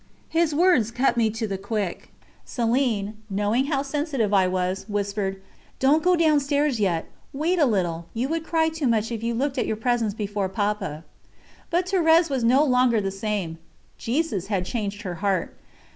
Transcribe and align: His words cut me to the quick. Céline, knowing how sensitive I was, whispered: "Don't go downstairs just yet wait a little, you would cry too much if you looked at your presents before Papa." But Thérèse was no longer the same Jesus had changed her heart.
His 0.29 0.55
words 0.55 0.89
cut 0.89 1.15
me 1.15 1.29
to 1.29 1.45
the 1.45 1.59
quick. 1.59 2.09
Céline, 2.43 3.13
knowing 3.29 3.65
how 3.67 3.83
sensitive 3.83 4.33
I 4.33 4.47
was, 4.47 4.83
whispered: 4.89 5.39
"Don't 5.77 6.01
go 6.01 6.15
downstairs 6.15 6.69
just 6.71 6.79
yet 6.79 7.05
wait 7.33 7.59
a 7.59 7.67
little, 7.67 8.07
you 8.15 8.27
would 8.27 8.43
cry 8.43 8.69
too 8.69 8.87
much 8.87 9.11
if 9.11 9.21
you 9.21 9.35
looked 9.35 9.59
at 9.59 9.67
your 9.67 9.75
presents 9.75 10.15
before 10.15 10.49
Papa." 10.49 11.03
But 11.69 11.85
Thérèse 11.85 12.31
was 12.31 12.43
no 12.43 12.63
longer 12.63 12.99
the 12.99 13.11
same 13.11 13.59
Jesus 13.99 14.47
had 14.47 14.65
changed 14.65 15.03
her 15.03 15.13
heart. 15.21 15.55